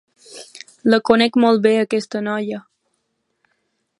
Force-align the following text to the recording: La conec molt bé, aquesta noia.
La 0.93 0.97
conec 1.09 1.37
molt 1.43 1.61
bé, 1.67 1.75
aquesta 1.83 2.23
noia. 2.31 2.65